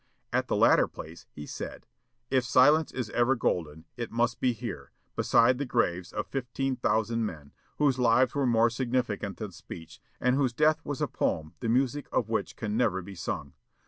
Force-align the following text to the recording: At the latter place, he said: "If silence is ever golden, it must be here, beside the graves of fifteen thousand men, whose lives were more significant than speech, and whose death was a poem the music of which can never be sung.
At 0.33 0.47
the 0.47 0.55
latter 0.55 0.87
place, 0.87 1.27
he 1.29 1.45
said: 1.45 1.85
"If 2.31 2.43
silence 2.43 2.91
is 2.91 3.11
ever 3.11 3.35
golden, 3.35 3.85
it 3.97 4.09
must 4.11 4.39
be 4.39 4.51
here, 4.51 4.91
beside 5.15 5.59
the 5.59 5.63
graves 5.65 6.11
of 6.11 6.25
fifteen 6.25 6.75
thousand 6.75 7.23
men, 7.23 7.51
whose 7.77 7.99
lives 7.99 8.33
were 8.33 8.47
more 8.47 8.71
significant 8.71 9.37
than 9.37 9.51
speech, 9.51 10.01
and 10.19 10.35
whose 10.35 10.53
death 10.53 10.83
was 10.83 11.03
a 11.03 11.07
poem 11.07 11.53
the 11.59 11.69
music 11.69 12.07
of 12.11 12.29
which 12.29 12.55
can 12.55 12.75
never 12.75 13.03
be 13.03 13.13
sung. 13.13 13.53